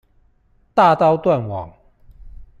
[0.73, 1.71] 大刀斷網！